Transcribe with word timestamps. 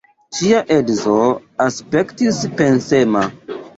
Ŝia 0.37 0.61
edzo 0.75 1.13
aspektis 1.67 2.41
pensema. 2.63 3.23